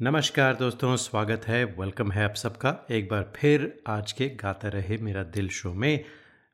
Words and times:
नमस्कार 0.00 0.54
दोस्तों, 0.54 0.96
स्वागत 0.96 1.44
है 1.48 1.62
वेलकम 1.76 2.10
है 2.12 2.24
आप 2.24 2.34
सबका। 2.34 2.70
एक 2.90 3.08
बार 3.08 3.22
फिर 3.36 3.62
आज 3.88 4.10
के 4.12 4.28
गाता 4.42 4.68
रहे 4.68 4.96
मेरा 4.98 5.22
दिल 5.26 5.48
शो 5.48 5.72
में। 5.74 6.04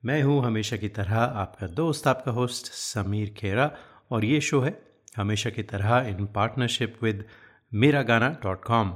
मैं 0.03 0.21
हूँ 0.23 0.45
हमेशा 0.45 0.77
की 0.77 0.89
तरह 0.89 1.17
आपका 1.17 1.67
दोस्त, 1.67 2.07
आपका 2.07 2.33
होस्ट 2.33 2.67
समीर 2.67 3.35
खेरा, 3.37 3.71
और 4.11 4.25
ये 4.25 4.41
शो 4.41 4.61
है 4.61 4.77
हमेशा 5.17 5.51
की 5.51 5.63
तरह 5.63 6.09
इन 6.09 6.27
पार्टनरशिप 6.27 6.99
विद 7.03 7.25
मेरा 7.73 8.03
गाना 8.03 8.29
डॉट 8.43 8.63
कॉम 8.65 8.95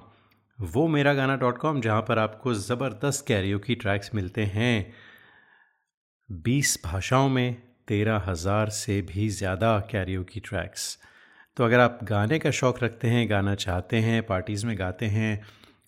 वो 0.59 0.87
मेरा 0.89 1.15
गाना 1.15 1.37
डॉट 1.37 1.59
कॉम 1.59 1.81
जहाँ 1.81 2.03
पर 2.03 2.19
आपको 2.19 2.55
ज़बरदस्त 2.55 3.27
कैरियो 3.29 3.59
की 3.59 3.75
ट्रैक्स 3.75 4.15
मिलते 4.15 4.45
हैं। 4.45 4.95
बीस 6.29 6.79
भाषाओं 6.85 7.29
में 7.29 7.57
तेरह 7.89 8.23
हज़ार 8.27 8.71
से 8.77 9.01
भी 9.05 9.29
ज़्यादा 9.33 9.79
कैरियो 9.91 10.23
की 10.25 10.41
ट्रैक्स 10.41 10.97
तो 11.57 11.65
अगर 11.65 11.81
आप 11.81 11.99
गाने 12.05 12.39
का 12.39 12.51
शौक़ 12.51 12.85
रखते 12.85 13.09
हैं, 13.09 13.29
गाना 13.31 13.55
चाहते 13.57 13.97
हैं, 13.97 14.23
पार्टीज़ 14.23 14.67
में 14.67 14.79
गाते 14.79 15.07
हैं 15.07 15.41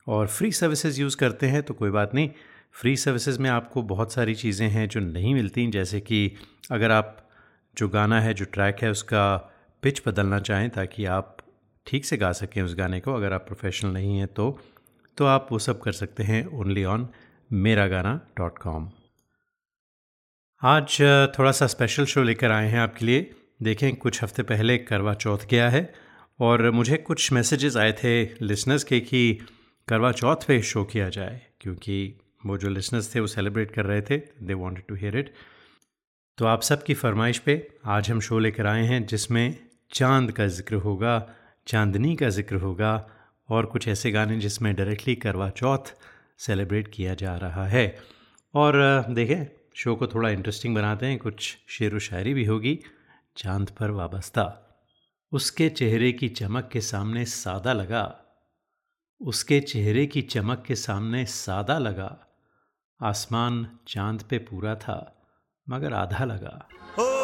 और 0.07 0.27
फ्री 0.27 0.51
सर्विसेज़ 0.53 1.01
यूज़ 1.01 1.17
करते 1.17 1.47
हैं 1.47 1.63
तो 1.63 1.75
कोई 1.75 1.91
बात 1.91 2.15
नहीं। 2.15 2.31
फ्री 2.75 2.97
सर्विसेज़ 2.97 3.39
में 3.39 3.49
आपको 3.51 3.83
बहुत 3.85 4.13
सारी 4.13 4.35
चीज़ें 4.35 4.69
हैं 4.69 4.89
जो 4.89 5.01
नहीं 5.01 5.35
मिलती, 5.35 5.67
जैसे 5.67 6.01
कि 6.01 6.33
अगर 6.71 6.91
आप 6.91 7.17
जो 7.77 7.89
गाना 7.89 8.21
है, 8.21 8.35
जो 8.35 8.45
ट्रैक 8.45 8.83
है, 8.83 8.91
उसका 8.91 9.37
पिच 9.83 10.03
बदलना 10.07 10.39
चाहें 10.41 10.69
ताकि 10.71 11.05
आप 11.07 11.37
ठीक 11.87 12.05
से 12.05 12.17
गा 12.17 12.33
सकें 12.33 12.61
उस 12.63 12.75
गाने 12.77 13.01
को। 13.01 13.15
अगर 13.15 13.33
आप 13.33 13.47
प्रोफेशनल 13.47 13.93
नहीं 13.93 14.19
हैं 14.19 14.27
तो 14.29 14.59
तो 15.19 15.25
आप 15.27 15.49
वो 15.53 15.59
सब 15.59 15.81
कर 15.81 15.93
सकते 15.93 16.23
हैं 16.23 16.45
ओनली 16.59 16.85
ऑन 16.85 17.09
मेरा 17.51 17.87
गाना 17.87 18.21
डॉट 18.39 18.59
कॉम। 18.59 18.89
आज 20.63 20.97
थोड़ा 21.39 21.53
सा 21.53 21.67
स्पेशल 21.67 22.05
शो 22.05 22.23
लेकर 22.23 22.51
आए 22.51 22.69
हैं 22.69 22.79
आपके 22.81 23.05
लिए। 23.07 23.31
देखें, 23.61 23.95
कुछ 23.97 24.23
हफ़्ते 24.23 24.43
पहले 24.43 24.77
करवा 24.79 25.15
चौथ 25.15 25.47
गया 25.51 25.69
है 25.71 25.93
और 26.41 26.71
मुझे 26.71 26.97
कुछ 26.99 27.33
मैसेजेस 27.33 27.77
आए 27.77 27.93
थे 27.93 28.13
लिसनर्स 28.43 28.85
के 28.85 29.01
कि 29.01 29.39
करवा 29.89 30.11
चौथ 30.13 30.47
पे 30.49 30.61
शो 30.63 30.85
किया 30.85 31.09
जाए, 31.09 31.41
क्योंकि 31.61 32.21
वो 32.47 32.59
जो 32.59 32.69
लिसनर्स 32.69 33.15
थे, 33.15 33.21
वो 33.21 33.27
सेलिब्रेट 33.27 33.71
कर 33.71 33.85
रहे 33.85 34.03
थे 34.03 34.19
they 34.43 34.55
wanted 34.55 34.85
to 34.89 34.95
hear 34.95 35.17
it 35.19 35.33
तो 36.39 36.47
आप 36.47 36.63
सबकी 36.63 36.95
फरमाइश 36.95 37.39
पे 37.39 37.57
आज 37.87 38.11
हम 38.11 38.21
शो 38.21 38.39
लेकर 38.39 38.67
आए 38.67 38.85
हैं, 38.85 39.07
जिसमें 39.07 39.57
चाँद 39.93 40.33
का 40.33 40.47
ज़िक्र 40.49 40.75
होगा, 40.77 41.15
चांदनी 41.67 42.15
का 42.17 42.29
ज़िक्र 42.29 42.57
होगा 42.57 42.93
और 43.49 43.67
कुछ 43.67 43.89
ऐसे 43.89 44.11
गाने 44.11 44.39
जिसमें 44.39 44.75
डायरेक्टली 44.77 45.15
करवा 45.17 45.49
चौथ 45.51 45.93
सेलिब्रेट 46.39 46.89
किया 46.95 47.15
जा 47.15 47.37
रहा 47.37 47.67
है। 47.67 47.85
और, 48.55 49.05
देखें 49.11 49.47
शो 49.75 49.95
को 49.97 50.07
थोड़ा 50.07 50.31
इंटरेस्टिंग 50.31 50.75
बनाते 50.75 51.07
हैं, 51.07 51.19
कुछ 51.19 51.57
शेर 51.69 51.95
व 51.95 51.99
शायरी 52.01 52.35
भी 52.35 52.45
होगी। 52.45 52.79
चाँद 53.39 53.71
पर 53.71 53.91
वाबस्ता। 53.91 54.63
उसके 55.33 55.69
चेहरे 55.69 56.13
की 56.13 56.29
चमक 56.29 56.71
के 56.73 56.81
सामने 56.81 57.25
सादा 57.25 57.73
लगा। 57.73 58.21
उसके 59.21 59.61
चेहरे 59.61 60.07
की 60.07 60.23
चमक 60.23 60.65
के 60.67 60.75
सामने 60.75 61.27
सादा 61.27 61.79
लगा। 61.79 62.19
आसमान 63.03 63.79
चाँद 63.89 64.23
पे 64.23 64.39
पूरा 64.39 64.75
था, 64.75 65.27
मगर 65.69 65.93
आधा 65.93 66.25
लगा। 66.25 66.69
बेकरारी 66.99 67.18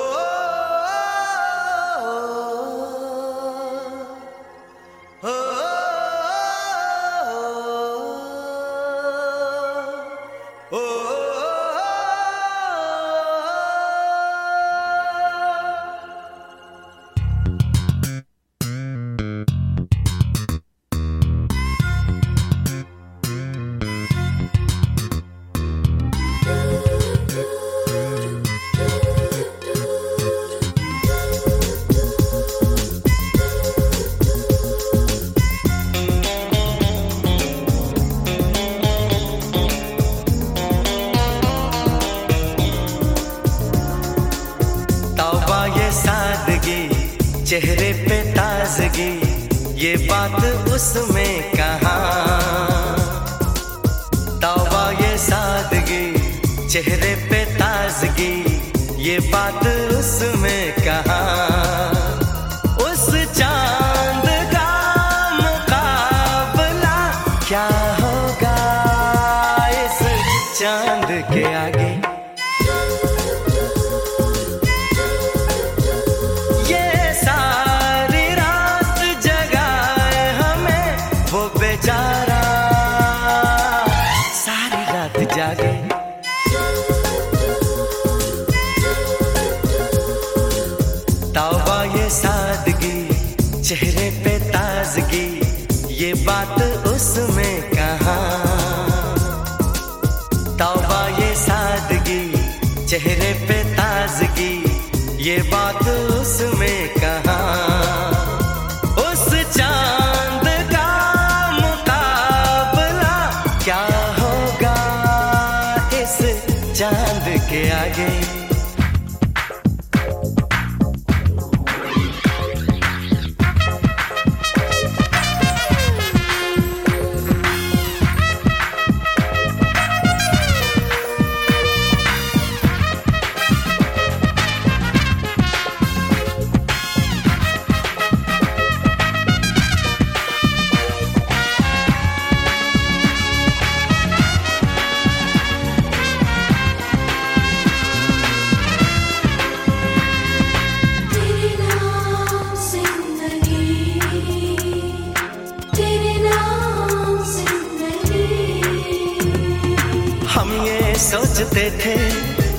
सकते 161.54 161.70
थे, 161.70 161.96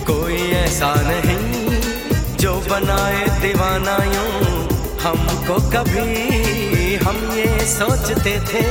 कोई 0.03 0.51
ऐसा 0.51 0.93
नहीं। 0.97 1.79
जो 2.37 2.53
बनाए 2.69 3.25
दीवाना 3.41 3.95
यूँ 4.05 4.69
हमको 5.01 5.55
कभी 5.71 6.95
हम 6.95 7.17
ये 7.33 7.65
सोचते 7.65 8.35
थे। 8.49 8.63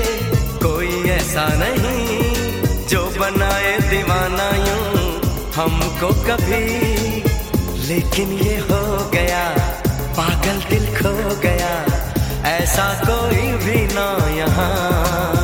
कोई 0.65 1.11
ऐसा 1.11 1.47
नहीं, 1.53 2.87
जो 2.87 3.05
बनाए 3.21 3.79
दीवाना 3.91 4.49
यूँ 4.65 5.21
हमको 5.55 6.09
कभी। 6.25 6.65
लेकिन 7.89 8.33
ये 8.33 8.57
हो 8.61 9.11
गया, 9.11 9.45
पागल 10.17 10.63
दिल 10.71 10.87
खो 10.97 11.17
गया। 11.41 11.75
ऐसा 12.51 12.93
कोई 13.05 13.47
भी 13.65 13.81
ना 13.95 14.09
यहाँ। 14.35 15.44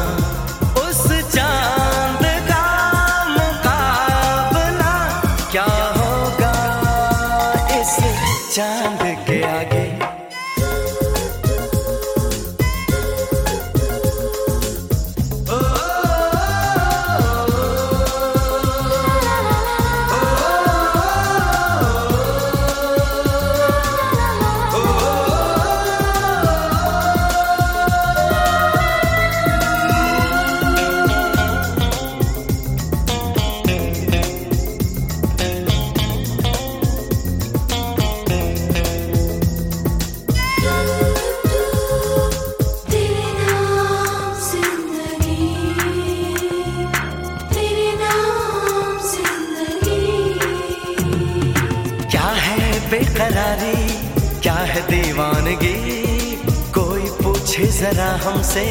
दीवानगी 55.50 56.37
कोई 56.70 57.02
पूछे 57.23 57.64
जरा 57.67 58.11
हमसे, 58.25 58.67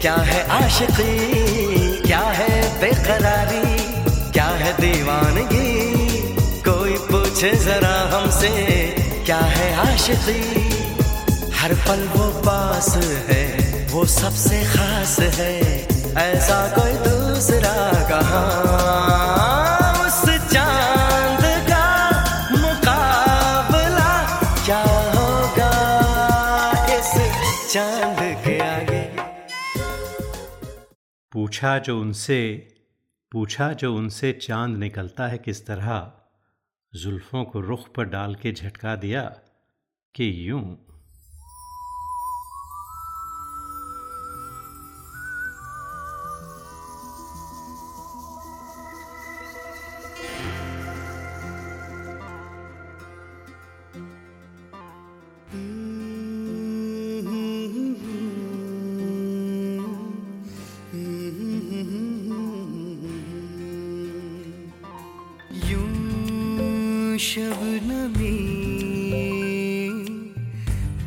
क्या 0.00 0.14
है 0.14 0.48
आशिकी? 0.48 2.02
क्या 2.02 2.20
है 2.20 2.80
बेकरारी? 2.80 3.76
क्या 4.32 4.44
है 4.44 4.72
दीवानगी? 4.80 5.68
कोई 6.68 6.96
पूछे 7.10 7.50
जरा 7.56 7.94
हमसे, 8.14 8.50
क्या 9.26 9.38
है 9.38 9.74
आशिकी? 9.76 10.40
हर 11.50 11.74
पल 11.74 12.08
वो 12.16 12.28
पास 12.40 12.96
है, 13.28 13.44
वो 13.92 14.04
सबसे 14.06 14.64
खास 14.64 15.18
है। 15.20 15.54
ऐसा 16.16 16.58
कोई 16.78 16.92
दूसरा 16.92 17.76
कहाँ? 18.10 19.05
पूछा 31.56 31.78
जो 31.78 32.00
उनसे, 32.00 32.68
पूछा 33.32 33.72
जो 33.72 33.94
उनसे 33.96 34.32
चाँद 34.32 34.76
निकलता 34.76 35.26
है 35.26 35.38
किस 35.38 35.66
तरह, 35.66 36.12
जुल्फ़ों 36.94 37.44
को 37.44 37.60
रुख 37.60 37.94
पर 37.94 38.04
डाल 38.04 38.34
के 38.34 38.52
झटका 38.52 38.96
दिया 38.96 39.22
कि 40.14 40.50
यूँ 40.50 40.85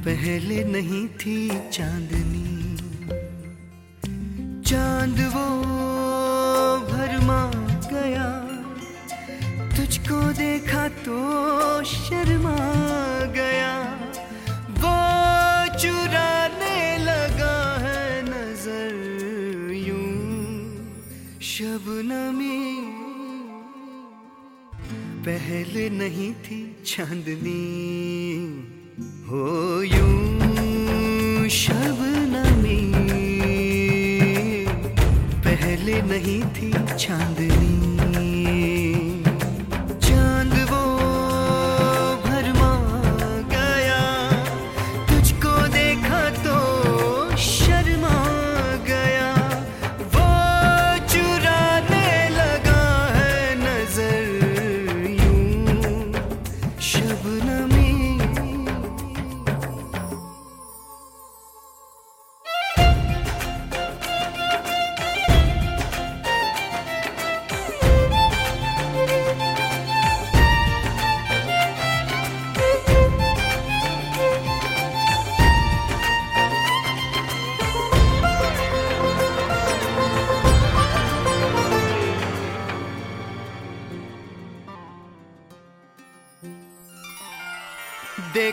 पहले 0.05 0.63
नहीं 0.63 1.07
थी 1.07 1.49
चांदनी। 1.69 2.75
चाँद 4.61 5.19
वो 5.19 5.45
भरमा 6.91 7.51
गया। 7.91 8.27
तुझको 9.77 10.33
देखा 10.33 10.87
तो 10.87 11.17
शर्मा 11.83 12.57
गया। 13.25 13.73
वो 14.69 14.95
चुराने 15.77 16.97
लगा 16.97 17.77
है 17.79 18.23
नज़र 18.23 18.93
यूँ। 19.73 20.75
शबनमी 21.41 22.48
पहले 25.39 25.89
नहीं 25.89 26.31
थी 26.45 26.57
चांदनी। 26.85 27.59
हो 29.27 29.43
यूँ 29.83 31.47
शबनमी 31.57 32.79
पहले 35.45 36.01
नहीं 36.11 36.41
थी 36.55 36.71
चांदनी। 36.95 37.48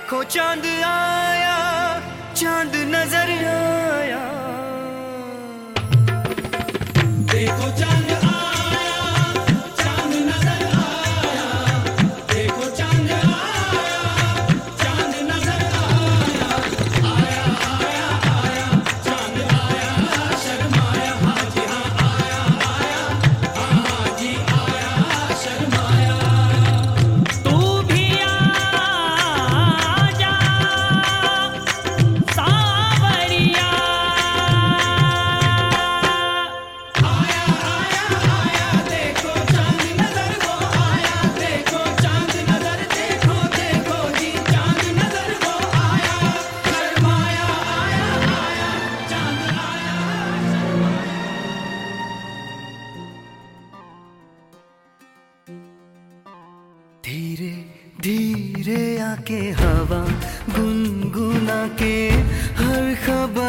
देखो 0.07 0.23
चाँद 0.23 0.67
आया 0.87 1.36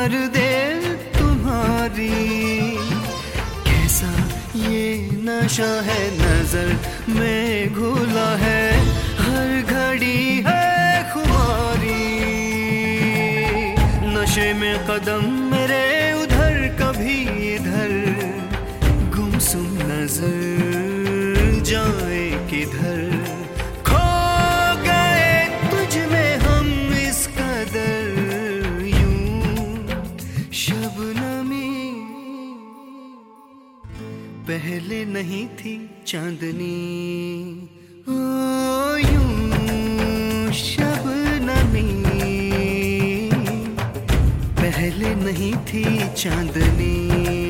कर 0.07 0.27
दे 0.27 0.51
तुम्हारी। 1.15 2.09
कैसा 3.67 4.11
ये 4.55 4.83
नशा 5.27 5.71
है 5.87 5.99
नज़र 6.19 6.69
में 7.09 7.73
घुला 7.73 8.29
है, 8.43 8.63
हर 9.19 9.49
घड़ी 9.73 10.43
है 10.47 11.03
खुमारी। 11.11 12.05
नशे 14.15 14.47
में 14.53 14.75
कदम 14.87 15.25
मेरे 15.51 15.83
पहले 34.57 35.03
नहीं 35.05 35.45
थी 35.57 35.73
चांदनी। 36.07 36.77
ओ 38.09 38.15
यूँ 38.97 40.51
शबनमी 40.59 41.83
पहले 44.61 45.13
नहीं 45.25 45.53
थी 45.69 45.83
चांदनी। 46.23 47.46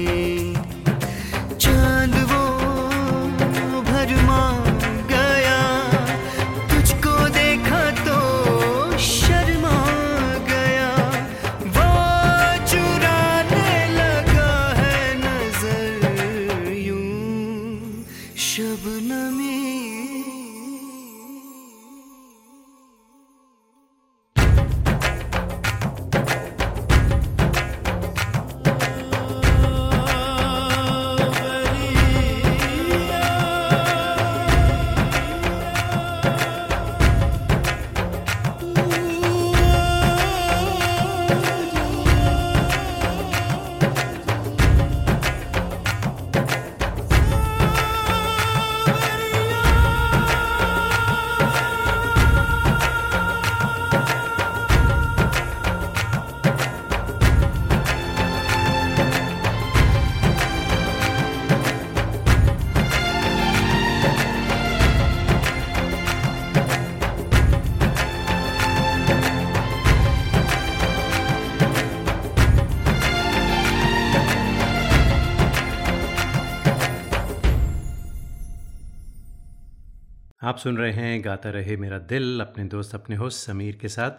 आप 80.58 80.62
सुन 80.62 80.78
रहे 80.78 80.92
हैं 80.92 81.24
गाता 81.26 81.50
रहे 81.50 81.76
मेरा 81.78 81.98
दिल 82.10 82.42
अपने 82.42 82.64
दोस्त 82.66 82.94
अपने 82.96 83.16
होस्ट 83.16 83.46
समीर 83.48 83.76
के 83.82 83.88
साथ। 83.88 84.12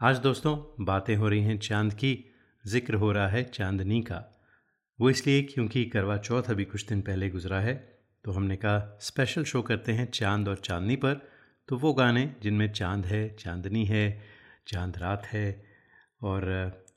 आज 0.00 0.18
दोस्तों 0.18 0.54
बातें 0.84 1.14
हो 1.16 1.28
रही 1.28 1.42
हैं 1.42 1.58
चाँद 1.58 1.92
की, 1.94 2.12
ज़िक्र 2.64 2.94
हो 2.94 3.10
रहा 3.12 3.28
है 3.28 3.42
चांदनी 3.44 4.00
का। 4.00 4.18
वो 4.98 5.10
इसलिए 5.10 5.42
क्योंकि 5.42 5.84
करवा 5.84 6.16
चौथ 6.18 6.50
अभी 6.50 6.64
कुछ 6.64 6.86
दिन 6.88 7.00
पहले 7.00 7.28
गुजरा 7.30 7.60
है 7.60 7.74
तो 8.24 8.32
हमने 8.32 8.56
कहा 8.56 8.98
स्पेशल 9.00 9.44
शो 9.44 9.62
करते 9.62 9.92
हैं 9.92 10.10
चाँद 10.10 10.48
और 10.48 10.56
चांदनी 10.64 10.96
पर। 10.96 11.20
तो 11.68 11.76
वो 11.76 11.92
गाने 11.92 12.28
जिनमें 12.42 12.72
चाँद 12.72 13.06
है, 13.06 13.28
चांदनी 13.36 13.84
है, 13.84 14.22
चाँद 14.68 14.98
रात 14.98 15.26
है 15.26 15.46
और 16.22 16.50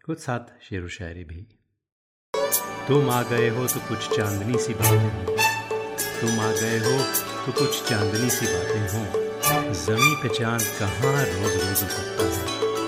कुछ 0.06 0.20
साथ 0.20 0.54
शेर 0.62 0.84
व 0.84 0.88
शायरी 0.98 1.24
भी। 1.24 1.48
तुम 2.88 3.10
आ 3.10 3.22
गए 3.24 3.50
हो 3.50 3.68
तो 3.68 3.88
कुछ 3.90 4.10
चांदनी 4.18 4.58
सी 4.58 4.74
बातें 4.74 5.59
तुम 6.22 6.40
आ 6.40 6.52
गए 6.62 6.78
हो 6.86 6.98
तो 7.46 7.52
कुछ 7.60 7.82
चांदनी 7.90 8.30
सी 8.38 8.46
बातें 8.54 8.88
हों। 8.94 9.74
जमी 9.86 10.16
पे 10.24 10.30
चाँद 10.40 10.62
कहाँ 10.80 11.14
रोज 11.26 11.54
रोज 11.56 11.84
उतरता 11.84 12.24
है? 12.36 12.79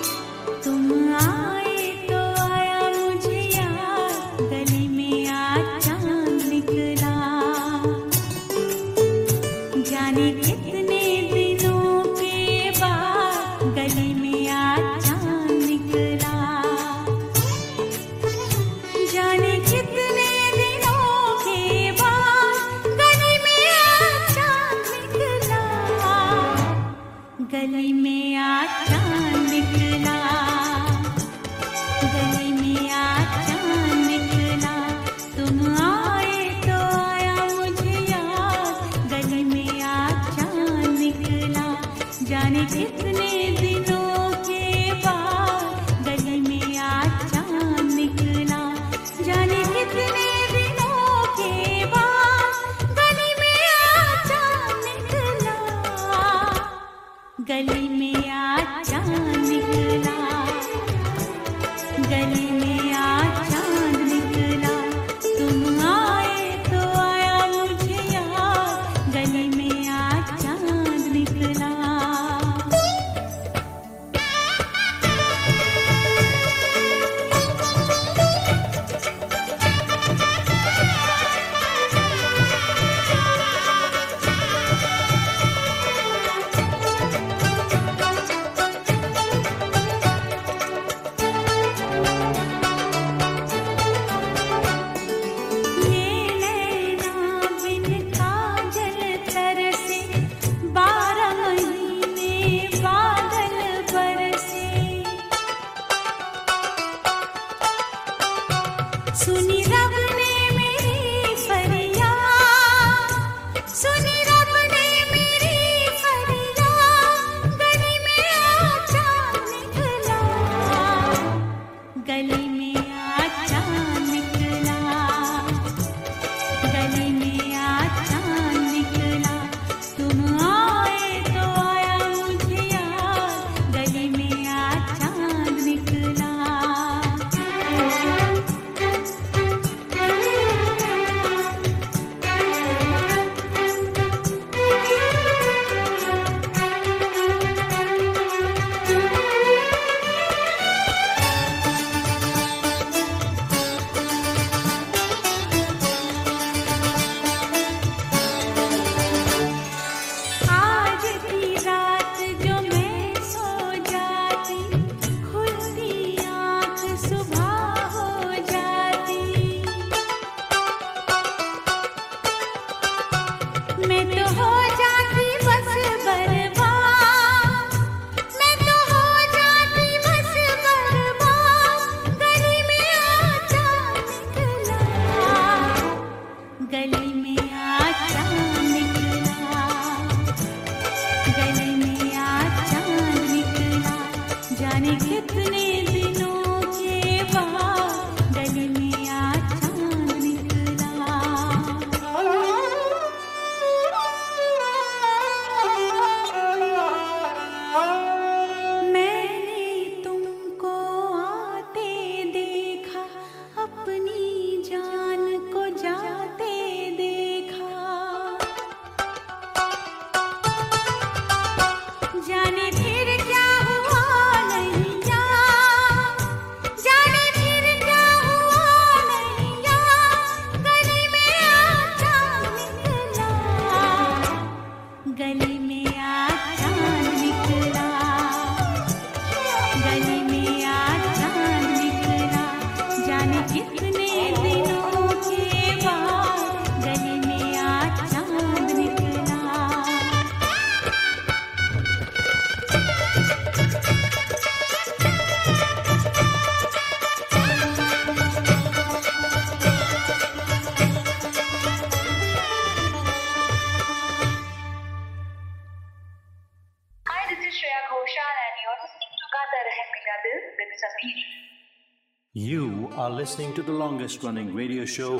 Listening 273.22 273.52
to 273.54 273.62
the 273.62 273.74
longest 273.80 274.24
running 274.26 274.48
radio 274.52 274.84
show, 274.84 275.10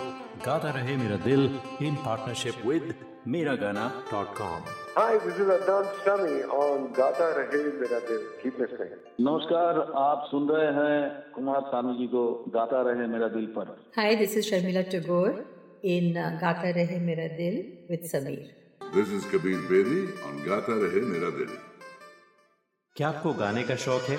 Gata 0.45 0.71
Rahe 0.77 0.95
Mera 1.01 1.19
Dil, 1.27 1.43
in 1.89 1.95
partnership 2.07 2.57
with 2.71 2.87
Miragana.com. 3.33 4.65
Hi, 4.97 5.19
this 5.25 5.37
is 5.43 5.51
Adnan 5.57 5.87
Sami 6.05 6.39
on 6.63 6.93
Gata 6.99 7.29
Rahe 7.39 7.61
Mera 7.81 8.01
Dil. 8.09 8.25
Keep 8.43 8.59
listening. 8.63 8.97
नमस्कार 9.29 9.79
आप 10.05 10.27
सुन 10.31 10.49
रहे 10.51 10.73
हैं 10.79 10.99
कुमार 11.35 11.61
सानू 11.75 11.93
जी 11.99 12.07
को 12.15 12.23
गाता 12.57 12.81
रहे 12.89 13.07
मेरा 13.15 13.29
दिल 13.37 13.47
पर 13.59 13.71
Hi, 13.99 14.09
this 14.23 14.35
is 14.41 14.51
Sharmila 14.51 14.85
Tagore 14.95 15.45
in 15.95 16.17
uh, 16.17 16.27
Gata 16.41 16.73
Rahe 16.79 16.99
Mera 17.11 17.29
Dil 17.41 17.61
with 17.93 18.11
Sameer. 18.15 18.49
This 18.97 19.15
is 19.19 19.29
Kabir 19.35 19.61
Bedi 19.71 20.03
on 20.31 20.43
Gata 20.49 20.81
Rahe 20.87 21.05
Mera 21.13 21.31
Dil. 21.39 21.55
क्या 22.97 23.09
आपको 23.09 23.33
गाने 23.45 23.63
का 23.69 23.77
शौक 23.85 24.11
है 24.15 24.19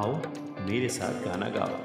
आओ 0.00 0.12
मेरे 0.68 0.88
साथ 0.98 1.24
गाना 1.24 1.48
गाओ 1.58 1.80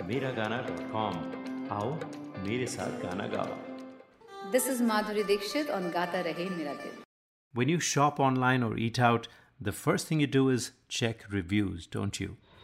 Miragana.com. 0.00 1.66
How? 1.70 1.98
Mere 2.44 2.66
saath 2.66 3.00
gana 3.00 3.28
gawa. 3.28 3.56
This 4.52 4.66
is 4.66 4.82
Madhuri 4.82 5.26
Dixit 5.26 5.70
on 5.70 5.90
Gata 5.90 6.18
Rahe 6.18 6.48
Miragana. 6.50 6.82
Dil. 6.82 6.92
When 7.54 7.68
you 7.70 7.80
shop 7.80 8.20
online 8.20 8.62
or 8.62 8.76
eat 8.76 8.98
out, 8.98 9.28
the 9.58 9.72
first 9.72 10.06
thing 10.06 10.20
you 10.20 10.26
do 10.26 10.50
is 10.50 10.72
check 10.88 11.24
reviews, 11.30 11.86
don't 11.86 12.20
you? 12.20 12.36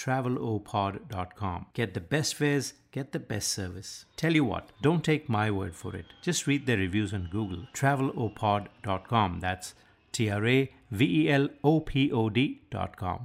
travelopod.com. 0.00 1.66
Get 1.74 1.94
the 1.94 2.00
best 2.00 2.34
fares, 2.34 2.74
get 2.92 3.12
the 3.12 3.18
best 3.18 3.48
service. 3.48 4.04
Tell 4.16 4.32
you 4.32 4.44
what, 4.44 4.70
don't 4.82 5.04
take 5.04 5.28
my 5.28 5.50
word 5.50 5.74
for 5.74 5.96
it. 5.96 6.06
Just 6.22 6.46
read 6.46 6.66
their 6.66 6.76
reviews 6.76 7.12
on 7.12 7.28
Google. 7.32 7.66
Travelopod.com. 7.74 9.40
That's 9.40 9.74
T 10.12 10.30
R 10.30 10.46
A 10.46 10.72
V 10.90 11.04
E 11.04 11.30
L 11.30 11.48
O 11.64 11.80
P 11.80 12.10
O 12.12 12.28
D.com. 12.30 13.20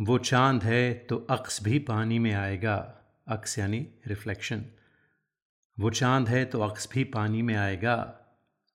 वो 0.00 0.18
चाँद 0.18 0.62
है 0.62 0.94
तो 0.94 1.16
अक्स 1.30 1.62
भी 1.62 1.78
पानी 1.78 2.18
में 2.18 2.32
आएगा 2.34 2.74
अक्स 3.28 3.58
यानी 3.58 3.86
reflection 4.06 4.64
वो 5.80 5.90
चाँद 5.90 6.28
है 6.28 6.44
तो 6.44 6.60
अक्स 6.60 6.88
भी 6.92 7.04
पानी 7.04 7.42
में 7.42 7.54
आएगा 7.54 7.96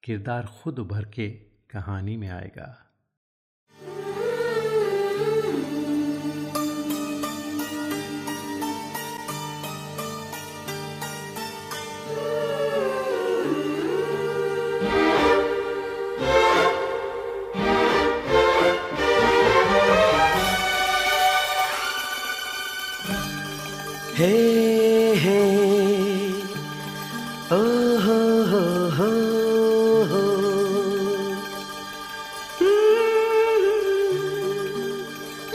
किरदार 0.03 0.45
खुद 0.45 0.79
उभर 0.79 1.05
के 1.05 1.29
कहानी 1.71 2.17
में 2.17 2.27
आएगा 2.27 2.88
हे 24.19 24.27
हे। 25.23 25.39
ओ 27.55 27.59
हो 28.05 28.17
हो 28.51 28.63
हो 28.97 29.09
हो 30.11 30.23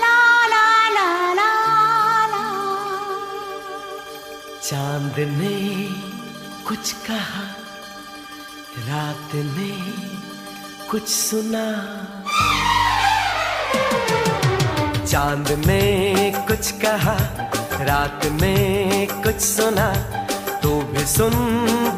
ला 0.03 0.17
ला 0.53 0.65
ला 0.97 1.09
ला 1.41 1.51
ला। 2.33 2.45
चाँद 4.69 5.19
ने 5.39 5.57
कुछ 6.69 6.93
कहा 7.09 7.45
रात 8.89 9.35
ने 9.59 9.71
कुछ 10.91 11.09
सुना। 11.09 11.67
चाँद 15.07 15.51
ने 15.67 15.83
कुछ 16.49 16.71
कहा 16.85 17.17
रात 17.87 18.27
में 18.41 19.07
कुछ 19.23 19.41
सुना 19.41 19.89
तू 20.63 20.71
भी 20.93 21.05
सुन 21.07 21.33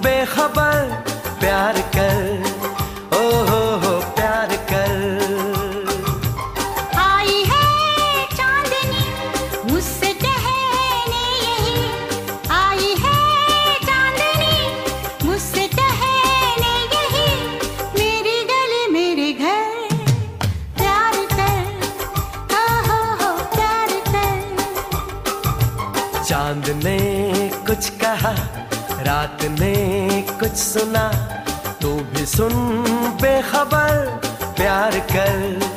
बेखबर 0.05 0.89
प्यार 1.41 1.81
कर 1.97 2.46
चाँद 26.67 26.85
ने 26.85 27.51
कुछ 27.67 27.89
कहा 28.03 28.31
रात 29.07 29.43
ने 29.51 29.75
कुछ 30.31 30.53
सुना 30.53 31.05
तू 31.83 31.95
भी 32.11 32.25
सुन 32.27 32.55
बेखबर 33.23 33.95
प्यार 34.57 34.99
कर 35.13 35.76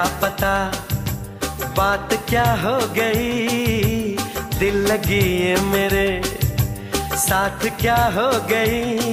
क्या 0.00 0.20
पता, 0.20 0.52
बात 1.76 2.12
क्या 2.28 2.44
हो 2.52 2.76
गई? 2.94 4.16
दिल 4.58 4.76
लगी 4.86 5.18
ये 5.38 5.56
मेरे, 5.60 6.22
साथ 7.16 7.66
क्या 7.80 7.96
हो 8.14 8.28
गई? 8.46 9.10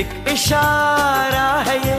एक 0.00 0.28
इशारा 0.28 1.48
है 1.60 1.76
ये, 1.78 1.98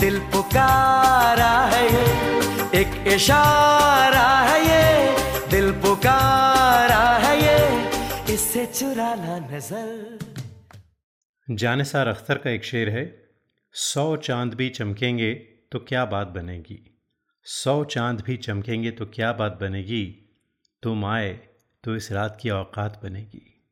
दिल 0.00 0.18
पुकारा 0.32 1.52
है 1.66 1.84
ये। 1.86 2.80
एक 2.80 3.06
इशारा 3.06 4.28
है 4.40 4.58
ये, 4.64 5.48
दिल 5.50 5.72
पुकारा 5.72 7.04
है 7.18 7.36
ये। 7.42 8.34
इससे 8.34 8.66
चुराना 8.66 9.38
नज़र। 9.38 10.18
जानिसार 11.48 12.08
अख्तर 12.08 12.38
का 12.38 12.50
एक 12.50 12.64
शेर 12.64 12.88
है, 12.88 13.04
सौ 13.74 14.16
चाँद 14.16 14.54
भी 14.54 14.68
चमकेंगे 14.68 15.34
तो 15.72 15.78
क्या 15.78 16.04
बात 16.04 16.28
बनेगी? 16.28 16.86
सौ 17.52 17.84
चाँद 17.84 18.20
भी 18.20 18.36
चमकेंगे 18.36 18.90
तो 18.90 19.06
क्या 19.06 19.32
बात 19.32 19.58
बनेगी? 19.60 20.30
तुम 20.82 21.04
आए 21.04 21.48
तो 21.84 21.96
इस 21.96 22.12
रात 22.12 22.38
की 22.40 22.50
औकात 22.50 23.00
बनेगी। 23.02 23.66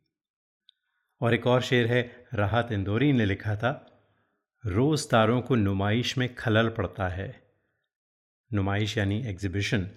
और 1.21 1.35
एक 1.35 1.47
और 1.47 1.63
शेर 1.63 1.87
है, 1.87 2.27
राहत 2.35 2.73
इंदौरी 2.73 3.13
ने 3.13 3.27
लिखा 3.27 3.57
था, 3.57 4.03
रोज़ 4.67 5.09
तारों 5.09 5.41
को 5.41 5.55
नुमाइश 5.55 6.19
में 6.19 6.35
खलल 6.35 6.69
पड़ता 6.69 7.09
है। 7.09 7.43
नुमाइश 8.53 8.99
यानी 8.99 9.27
एग्जिबिशन 9.27 9.91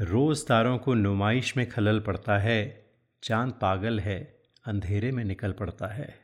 रोज़ 0.00 0.46
तारों 0.46 0.78
को 0.78 0.94
नुमाइश 0.94 1.56
में 1.56 1.68
खलल 1.68 2.00
पड़ता 2.00 2.38
है, 2.38 2.90
चाँद 3.22 3.52
पागल 3.52 4.00
है, 4.00 4.42
अंधेरे 4.66 5.12
में 5.12 5.24
निकल 5.24 5.52
पड़ता 5.52 5.86
है। 5.86 6.20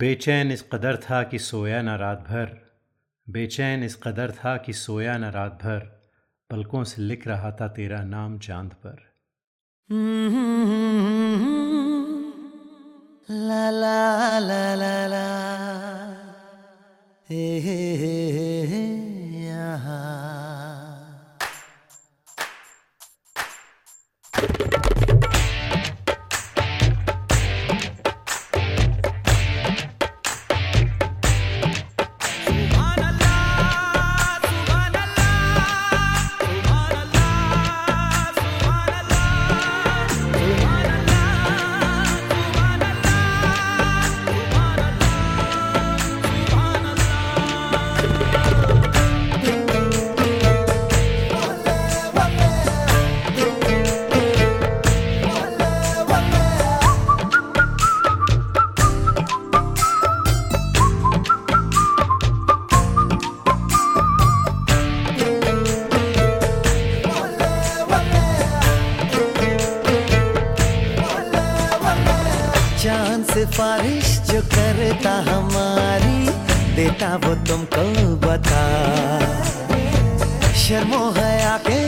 बेचैन 0.00 0.52
इस 0.52 0.62
कदर 0.72 0.96
था 0.96 1.22
कि 1.22 1.38
सोया 1.38 1.82
न 1.82 1.88
रात 1.88 2.18
भर। 2.18 2.56
बेचैन 3.30 3.82
इस 3.82 3.96
कदर 3.96 4.30
था 4.30 4.56
कि 4.56 4.72
सोया 4.72 5.18
न 5.18 5.24
रात 5.24 5.52
भर। 5.52 6.10
पलकों 6.50 6.84
से 6.84 7.02
लिख 7.02 7.26
रहा 7.26 7.52
था 7.52 7.68
तेरा 7.68 8.04
नाम 8.04 8.38
चाँद 8.38 8.70
पर। 8.86 8.96
ला 13.30 13.70
ला 13.70 14.38
ला 14.38 14.74
ला 14.74 15.06
ला। 15.06 15.50
सिफारिश 73.30 74.06
जो 74.28 74.40
करता 74.54 75.10
हमारी 75.26 76.20
देता 76.76 77.08
वो 77.16 77.34
तुमको 77.46 77.84
बता। 78.24 78.62
शर्मो 80.54 81.02
है 81.10 81.32
आके 81.44 81.80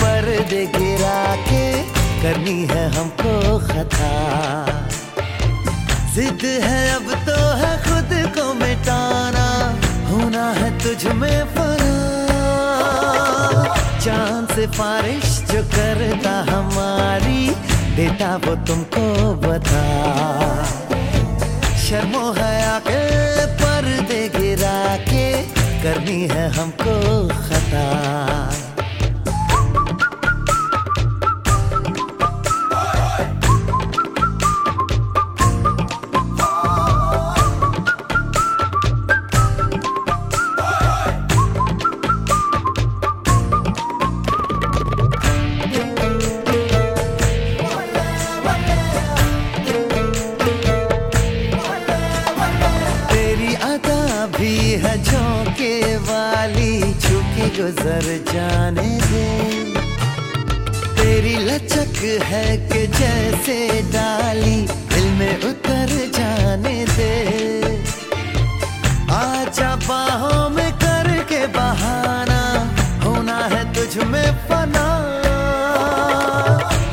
पर्दे 0.00 0.64
गिरा 0.74 1.20
के, 1.46 1.64
करनी 2.22 2.58
है 2.72 2.84
हमको 2.96 3.58
खता। 3.68 4.10
जिद 6.14 6.44
है 6.64 6.80
अब 6.94 7.12
तो 7.26 7.38
है 7.60 7.72
खुद 7.84 8.14
को 8.36 8.52
मिटाना, 8.54 9.46
होना 10.10 10.50
है 10.52 10.70
तुझ 10.78 11.12
में 11.12 11.38
चाँद 14.00 14.48
सिफारिश 14.50 15.38
जो 15.50 15.62
करता 15.72 16.30
हमारी 16.50 17.50
देता 17.96 18.36
वो 18.36 18.54
तुमको 18.66 19.34
बता। 19.42 20.79
शर्मो 21.90 22.20
है 22.32 22.50
आके 22.64 22.98
पर्दे 23.60 24.20
गिरा 24.36 24.96
के 25.08 25.26
करनी 25.82 26.20
है 26.32 26.48
हमको 26.54 26.94
खता। 27.28 27.84
आजा 69.50 69.76
बाहों 69.76 70.50
में 70.50 70.72
करके 70.72 71.46
बहाना, 71.46 72.42
होना 73.04 73.36
है 73.36 73.62
तुझ 73.74 74.04
में 74.04 74.46
फना। 74.46 74.84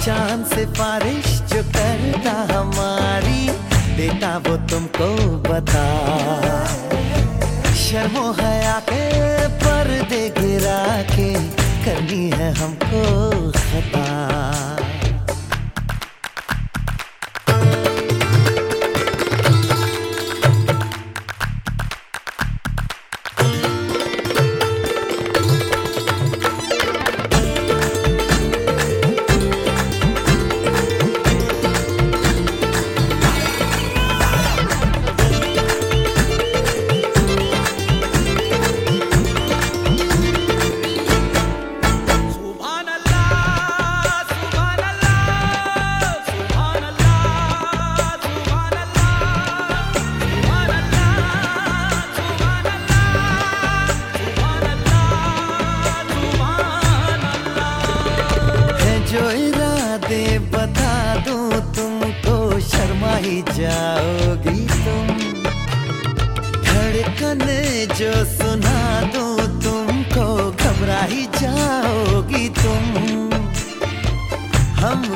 चाँद 0.05 0.45
से 0.45 0.65
बारिश 0.65 1.27
जो 1.53 1.61
करता 1.69 2.33
हमारी, 2.53 3.49
देता 3.97 4.37
वो 4.37 4.57
तुमको 4.57 5.09
बता। 5.49 5.85
शर्मो 7.75 8.25
है 8.41 8.67
आके 8.67 9.05
पर्दे 9.61 10.29
गिरा 10.39 10.81
के, 11.13 11.33
करनी 11.85 12.29
है 12.29 12.53
हमको 12.53 13.05
खता। 13.51 14.76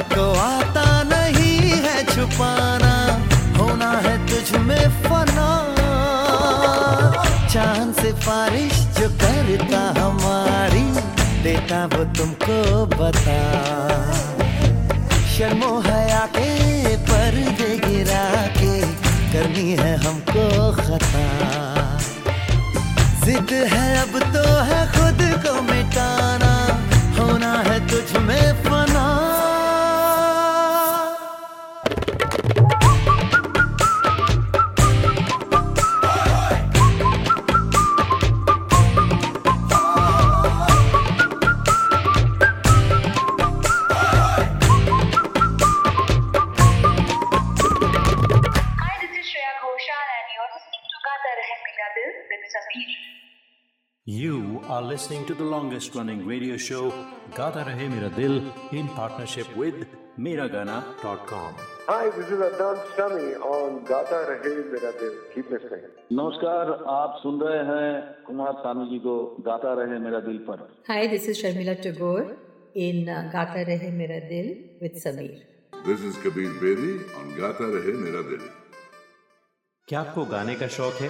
हमको 0.02 0.34
आता 0.34 1.04
नहीं 1.04 1.70
है 1.70 2.04
छुपाना, 2.06 2.94
होना 3.58 3.92
है 3.92 4.14
तुझ 4.28 4.60
में 4.60 5.04
फना। 5.04 5.50
चाँद 7.54 7.94
से 7.94 8.12
बारिश 8.14 8.74
जो 8.74 9.10
करता 9.10 10.02
हमारी, 10.02 10.84
देता 11.44 11.86
वो 11.86 12.04
तुमको 12.04 12.86
बता। 12.86 13.40
शर्मो 15.30 15.80
है 15.80 16.12
आके 16.14 16.50
पर 16.98 17.06
पर्दे 17.10 17.78
गिरा 17.86 18.26
के, 18.58 18.82
करनी 19.34 19.72
है 19.72 19.96
हमको 19.98 20.72
खता। 20.72 21.26
जिद 23.26 23.54
है 23.74 24.02
अब 24.02 24.20
तो 24.34 24.50
है 24.62 25.01
शो 56.62 56.82
गाता 57.38 57.62
रहे 57.62 57.88
मेरा 57.88 58.08
दिल 58.16 58.34
इन 58.74 58.88
पार्टनरशिप 58.88 59.58
विद 59.58 59.86
मेरा 60.20 60.46
गाना 60.48 60.78
डॉट 61.04 61.20
कॉम 61.30 61.54
नमस्कार 66.14 66.72
आप 66.88 67.20
सुन 67.24 67.42
रहे 67.42 67.64
हैं 67.72 68.24
कुमार 68.24 68.54
सानू 68.54 68.86
जी 68.86 69.00
को 69.00 69.16
गाता 69.48 69.74
रहे 69.74 70.00
मेरा 70.00 70.20
दिल 70.20 70.38
पर। 70.50 70.64
Hi 70.88 71.08
this 71.08 71.30
is 71.30 71.38
Sharmila 71.38 71.74
Tagore 71.86 72.22
in 72.78 73.06
गाता 73.34 73.62
रहे 73.62 73.92
मेरा 73.92 74.20
दिल 74.28 74.48
with 74.82 75.00
Sameer 75.04 75.36
this 75.88 76.06
is 76.06 76.20
Kabir 76.24 76.50
Bedi 76.64 76.94
गाता 77.42 77.66
रहे 77.68 77.94
मेरा 77.98 78.22
दिल। 78.30 78.50
क्या 79.88 80.00
आपको 80.00 80.26
गाने 80.26 80.56
का 80.56 80.68
शौक 80.68 80.94
है? 80.94 81.10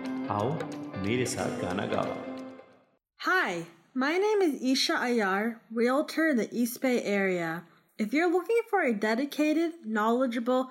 आओ 0.36 0.50
मेरे 1.06 1.26
साथ 1.36 1.60
गाना 1.62 1.86
गाओ 1.94 2.14
Hi, 3.26 3.66
my 4.02 4.10
name 4.24 4.42
is 4.46 4.62
Isha 4.72 4.96
Ayar, 5.04 5.56
realtor 5.72 6.28
in 6.32 6.36
the 6.36 6.48
East 6.62 6.80
Bay 6.82 7.02
area. 7.02 7.64
If 7.98 8.12
you're 8.12 8.30
looking 8.30 8.60
for 8.70 8.82
a 8.82 8.92
dedicated, 9.04 9.72
knowledgeable, 9.84 10.70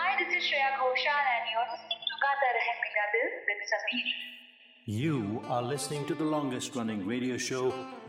Hi, 0.00 0.12
this 0.18 0.34
is 0.34 0.44
Shreya 0.48 0.68
Ghoshal 0.80 1.24
and 1.30 1.48
you're 1.52 1.64
listening 1.70 2.00
to 2.10 2.14
Gata 2.24 2.48
Rahe 2.56 2.74
Mera 2.82 3.06
Dil 3.14 3.32
with 3.48 3.60
Sameer. 3.72 4.06
You 4.86 5.42
are 5.56 5.62
listening 5.62 6.06
to 6.06 6.14
the 6.14 6.24
longest 6.24 6.74
running 6.74 7.06
radio 7.06 7.36
show 7.36 7.64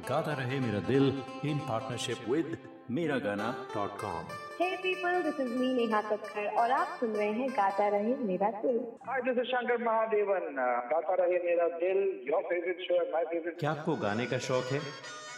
Gata 0.05 0.35
Rahe 0.39 0.61
Mera 0.65 0.79
Dil 0.81 1.07
in 1.43 1.59
partnership 1.71 2.25
with 2.29 2.45
Miragana.com. 2.89 4.25
Hey 4.57 4.77
people, 4.81 5.21
this 5.27 5.37
is 5.45 5.51
me 5.59 5.73
Neha 5.79 6.01
Kakkar 6.11 6.47
और 6.63 6.71
आप 6.79 6.97
सुन 6.99 7.15
रहे 7.15 7.31
हैं 7.41 7.49
गाता 7.59 7.87
रहे 7.97 8.15
मेरा 8.31 8.51
दिल 8.61 8.79
Hi, 9.09 9.19
this 9.27 9.43
is 9.43 9.51
Shankar 9.53 9.79
Mahadevan. 9.89 10.47
Uh, 10.67 10.81
Gata 10.93 11.19
Rahe 11.23 11.39
Mera 11.47 11.67
Dil, 11.83 12.01
your 12.31 12.41
favorite 12.51 12.87
show 12.87 13.01
my 13.17 13.25
favorite. 13.33 13.59
क्या 13.59 13.71
आपको 13.71 13.95
गाने 14.07 14.25
का 14.33 14.37
शौक 14.47 14.71
है 14.77 14.81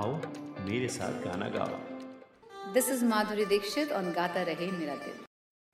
आओ 0.00 0.12
मेरे 0.68 0.88
साथ 0.98 1.22
गाना 1.24 1.48
गाओ 1.58 1.78
This 2.76 2.88
is 2.94 3.02
Madhuri 3.10 3.48
Dixit 3.50 3.92
on 3.98 4.12
Gata 4.12 4.44
Rahe 4.46 4.66
Mera 4.78 4.96
Dil. 5.04 5.14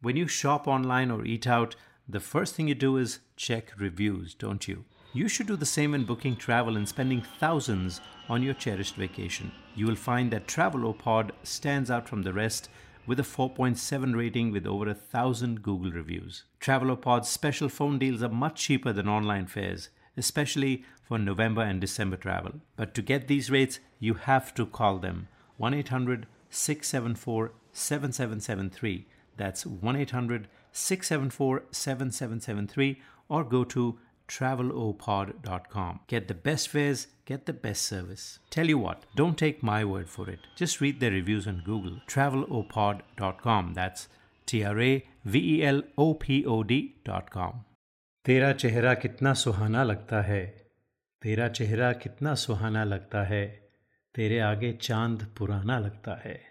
When 0.08 0.16
you 0.16 0.28
shop 0.28 0.68
online 0.68 1.10
or 1.10 1.24
eat 1.24 1.46
out, 1.46 1.74
the 2.16 2.20
first 2.20 2.54
thing 2.54 2.68
you 2.68 2.74
do 2.74 2.96
is 2.98 3.18
check 3.36 3.72
reviews, 3.78 4.34
don't 4.34 4.68
you? 4.68 4.84
You 5.12 5.28
should 5.28 5.46
do 5.46 5.56
the 5.56 5.66
same 5.66 5.92
when 5.92 6.04
booking 6.04 6.36
travel 6.36 6.76
and 6.76 6.88
spending 6.88 7.22
thousands 7.40 8.00
on 8.28 8.42
your 8.42 8.54
cherished 8.54 8.96
vacation. 8.96 9.50
You 9.74 9.86
will 9.86 9.96
find 9.96 10.30
that 10.30 10.46
Travelopod 10.46 11.30
stands 11.42 11.90
out 11.90 12.08
from 12.08 12.22
the 12.22 12.32
rest 12.32 12.68
with 13.06 13.20
a 13.20 13.22
4.7 13.22 14.16
rating 14.16 14.50
with 14.50 14.66
over 14.66 14.88
a 14.88 14.94
thousand 14.94 15.62
Google 15.62 15.90
reviews. 15.90 16.44
Travelopod's 16.60 17.28
special 17.28 17.68
phone 17.68 17.98
deals 17.98 18.22
are 18.22 18.28
much 18.28 18.56
cheaper 18.56 18.92
than 18.92 19.08
online 19.08 19.46
fares, 19.46 19.88
especially 20.19 20.83
for 21.03 21.17
November 21.17 21.61
and 21.63 21.81
December 21.81 22.17
travel. 22.17 22.53
But 22.75 22.93
to 22.93 23.01
get 23.01 23.27
these 23.27 23.49
rates, 23.49 23.79
you 23.99 24.13
have 24.13 24.53
to 24.55 24.65
call 24.65 24.99
them 24.99 25.27
1 25.57 25.73
800 25.73 26.27
674 26.49 27.51
7773. 27.73 29.07
That's 29.37 29.65
1 29.65 29.95
800 29.95 30.47
674 30.71 31.63
7773 31.71 33.01
or 33.29 33.43
go 33.43 33.63
to 33.63 33.97
travelopod.com. 34.27 35.99
Get 36.07 36.27
the 36.27 36.33
best 36.33 36.69
fares, 36.69 37.07
get 37.25 37.45
the 37.45 37.53
best 37.53 37.81
service. 37.83 38.39
Tell 38.49 38.67
you 38.67 38.77
what, 38.77 39.03
don't 39.15 39.37
take 39.37 39.63
my 39.63 39.83
word 39.83 40.09
for 40.09 40.29
it. 40.29 40.39
Just 40.55 40.79
read 40.79 40.99
the 40.99 41.09
reviews 41.09 41.47
on 41.47 41.63
Google. 41.65 41.99
Travelopod.com. 42.07 43.73
That's 43.73 44.07
T 44.45 44.63
R 44.63 44.79
A 44.79 45.05
V 45.25 45.55
E 45.55 45.63
L 45.63 45.81
O 45.97 46.13
P 46.13 46.45
O 46.45 46.63
D.com. 46.63 47.65
तेरा 48.29 48.51
चेहरा 48.51 48.93
कितना 48.93 49.33
सुहाना 49.33 49.83
लगता 49.83 50.21
है, 50.21 50.67
तेरा 51.21 51.47
चेहरा 51.47 51.93
कितना 51.93 52.35
सुहाना 52.35 52.83
लगता 52.83 53.23
है, 53.23 53.69
तेरे 54.15 54.39
आगे 54.39 54.73
चाँद 54.73 55.27
पुराना 55.37 55.79
लगता 55.79 56.21
है। 56.25 56.48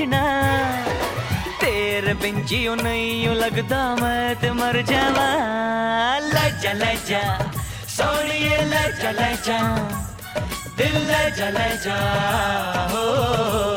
गया 0.00 0.24
तेरा 1.60 2.12
बिन 2.22 2.44
जियो 2.46 2.74
नहीं 2.74 3.24
यूँ 3.24 3.34
लगदा 3.34 3.80
मैं 4.00 4.36
ते 4.40 4.50
मर 4.52 4.82
जावा। 4.90 5.28
लजा 6.34 6.72
लजा 6.72 7.22
सोनिए 7.96 8.58
लजा 8.72 9.10
जा 9.46 9.60
दिल 10.76 10.96
लजा 11.10 11.48
लजा 11.56 11.98
हो। 12.92 13.75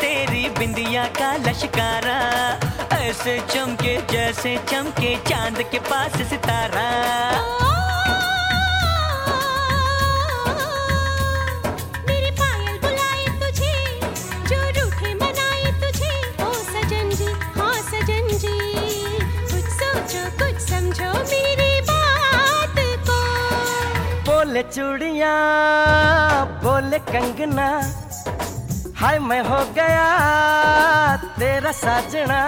तेरी 0.00 0.48
बिंदिया 0.58 1.04
का 1.18 1.32
लश्कारा 1.48 2.18
ऐसे 2.98 3.38
चमके 3.50 3.96
जैसे 4.12 4.56
चमके 4.70 5.14
चाँद 5.28 5.62
के 5.70 5.78
पास 5.88 6.16
सितारा। 6.28 6.88
मेरी 12.08 12.30
पायल 12.40 12.78
बुलाए 12.84 13.24
तुझे 13.40 13.74
जो 14.50 14.60
रूठे 14.78 15.14
मनाए 15.14 15.72
तुझे। 15.82 16.12
सजन 16.70 17.10
जी 17.20 17.30
हाँ 17.58 17.74
सजन 17.90 18.28
जी 18.44 18.56
कुछ 19.50 19.66
सोचो 19.80 20.24
कुछ 20.42 20.60
समझो 20.68 21.12
मेरी 21.32 21.80
बात 21.90 22.78
को। 23.10 23.18
बोले 24.30 24.62
चूड़िया 24.70 25.34
बोले 26.64 26.98
कंगना 27.12 27.68
हाय, 29.02 29.18
मैं 29.18 29.42
हो 29.42 29.56
गया 29.74 30.02
तेरा 31.38 31.72
साजना। 31.72 32.40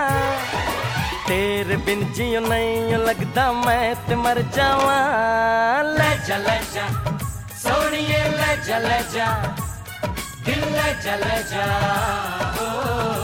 तेरे 1.26 1.76
बिन 1.76 2.04
जियो 2.12 2.40
नहीं 2.40 2.94
लगता, 2.96 3.52
मैं 3.52 3.94
ते 4.06 4.14
मर 4.14 4.38
जावा। 4.54 4.98
ले 5.98 6.10
जा 6.26 6.36
ले 6.36 6.58
जा, 6.74 6.86
सोनिए, 7.58 8.22
ले 8.38 8.52
जा 8.66 8.78
ले 8.78 9.00
जा, 9.10 9.28
दिल, 10.46 10.62
ले 10.76 10.88
जा 11.02 11.14
ले 11.16 11.42
जा। 11.50 11.64
अपनी 13.04 13.23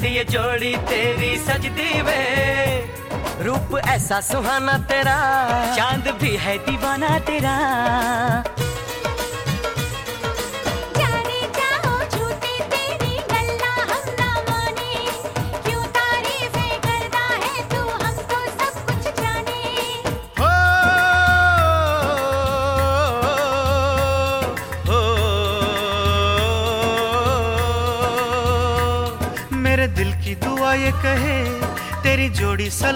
मेरे 0.00 0.16
है 0.16 0.24
जोड़ी 0.24 0.76
तेरी 0.76 1.38
सजदी 1.38 2.02
वे। 2.02 2.20
रूप 3.44 3.80
ऐसा 3.84 4.20
सुहाना 4.20 4.78
तेरा। 4.78 5.16
चाँद 5.76 6.18
भी 6.22 6.36
है 6.36 6.58
दीवाना 6.58 7.18
तेरा। 7.18 8.49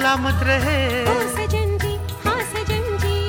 सलामत 0.04 0.40
रहे। 0.46 0.80
ओ 1.10 1.12
सजन 1.34 1.68
जी 1.82 1.92
हाँ 2.24 2.40
सजन 2.48 2.82
जी 3.02 3.20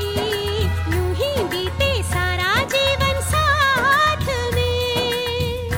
यूँ 0.93 1.11
ही 1.19 1.29
बीते 1.51 1.87
सारा 2.07 2.49
जीवन 2.73 3.21
साथ 3.27 4.25
में। 4.55 5.69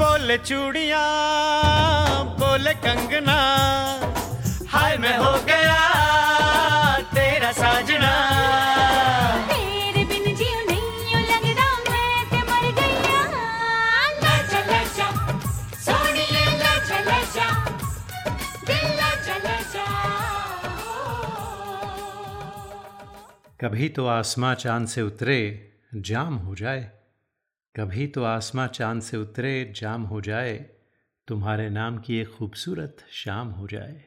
बोले 0.00 0.38
चूड़िया 0.48 1.04
बोले 2.40 2.74
कंगना 2.86 3.38
हाय 4.72 4.96
मैं 5.04 5.16
हो 5.18 5.32
गया 5.50 5.53
कभी 23.64 23.88
तो 23.88 24.06
आसमां 24.06 24.54
चाँद 24.54 24.88
से 24.88 25.02
उतरे, 25.02 25.72
जाम 25.94 26.34
हो 26.34 26.54
जाए। 26.54 26.92
कभी 27.76 28.06
तो 28.06 28.24
आसमां 28.24 28.68
चाँद 28.68 29.02
से 29.02 29.16
उतरे, 29.16 29.72
जाम 29.76 30.02
हो 30.02 30.20
जाए। 30.20 30.70
तुम्हारे 31.28 31.70
नाम 31.70 31.98
की 31.98 32.18
एक 32.18 32.28
खूबसूरत 32.28 32.96
शाम 33.10 33.48
हो 33.48 33.66
जाए। 33.66 34.04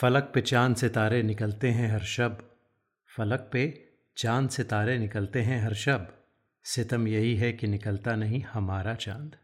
फलक 0.00 0.30
पे 0.34 0.40
चाँद 0.40 0.76
से 0.76 0.88
तारे 0.88 1.22
निकलते 1.22 1.68
हैं 1.68 1.92
हर 1.92 2.00
शब। 2.00 2.56
फलक 3.16 3.50
पे 3.52 3.88
चाँद 4.16 4.50
से 4.50 4.64
तारे 4.64 4.98
निकलते 4.98 5.42
हैं 5.42 5.64
हर 5.64 5.74
शब। 5.74 6.24
सितम 6.64 7.08
यही 7.08 7.36
है 7.36 7.52
कि 7.52 7.66
निकलता 7.66 8.16
नहीं 8.16 8.42
हमारा 8.42 8.94
चाँद। 8.94 9.36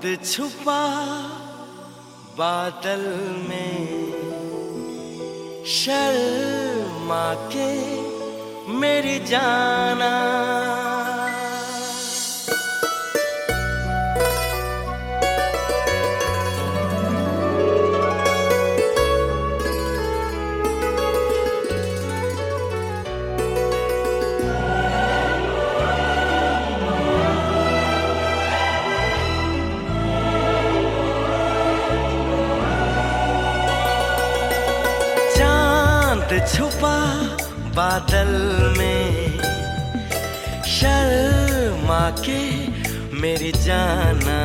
चाँद 0.00 0.24
छुपा 0.24 0.82
बादल 2.38 3.02
में 3.48 3.76
शर्मा 5.68 7.26
के 7.52 7.68
मेरी 8.80 9.18
जाना। 9.28 10.10
छुपा 36.46 36.96
बादल 37.76 38.30
में। 38.78 39.38
शर्मा 40.64 42.10
के 42.10 42.66
मेरी 43.20 43.52
जाना 43.52 44.40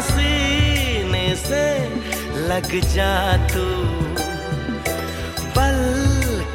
सीने 0.00 1.36
से 1.36 1.88
लग 2.36 2.80
जा 2.84 3.36
तू। 3.48 3.64
पल 5.56 5.78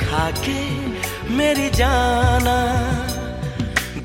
खा 0.02 0.32
के 0.32 0.62
मेरी 1.34 1.70
जाना। 1.70 2.58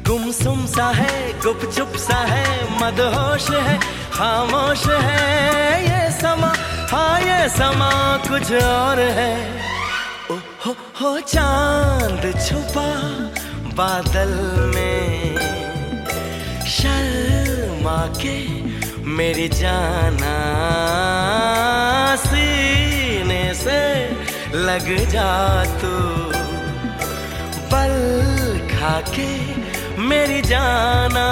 गुमसुम 0.08 0.66
सा 0.66 0.86
है, 0.86 1.40
गुपचुप 1.40 1.92
सा 1.96 2.16
है, 2.16 2.64
मदहोश 2.82 3.50
है, 3.50 3.78
खामोश 4.12 4.86
है। 4.86 5.82
ये 5.82 6.10
समा 6.10 6.52
हाँ 6.92 7.20
ये 7.20 7.48
समा 7.48 8.16
कुछ 8.16 8.52
और 8.52 8.98
है। 8.98 9.60
ओ, 10.30 10.34
हो 10.34 10.76
हो, 11.00 11.20
चाँद 11.20 12.44
छुपा 12.48 12.88
बादल 13.74 14.32
में। 14.74 15.36
शर्मा 16.66 18.06
के 18.06 18.62
मेरी 19.04 19.48
जाना 19.48 20.34
सीने 22.16 23.54
से 23.54 24.10
लग 24.54 25.08
जा 25.08 25.64
तू। 25.64 26.22
पल 27.72 27.94
खा 28.74 29.00
के 29.00 29.30
मेरी 29.98 30.42
जाना। 30.42 31.28